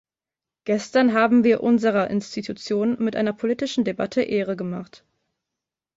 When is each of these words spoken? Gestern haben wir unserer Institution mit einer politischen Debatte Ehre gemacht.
Gestern 0.63 1.13
haben 1.13 1.43
wir 1.43 1.61
unserer 1.61 2.09
Institution 2.09 2.97
mit 3.03 3.15
einer 3.15 3.33
politischen 3.33 3.83
Debatte 3.83 4.23
Ehre 4.23 4.55
gemacht. 4.55 5.05